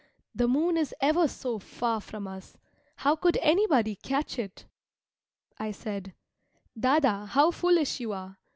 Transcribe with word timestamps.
The 0.33 0.47
moon 0.47 0.77
is 0.77 0.95
ever 0.99 1.27
so 1.27 1.59
far 1.59 2.01
from 2.01 2.27
us, 2.27 2.57
how 2.95 3.15
could 3.15 3.37
anybody 3.39 3.95
catch 3.95 4.39
it?" 4.39 4.65
I 5.59 5.69
said, 5.69 6.15
"Dâdâ 6.75 7.27
how 7.27 7.51
foolish 7.51 7.99
you 7.99 8.11
are! 8.13 8.39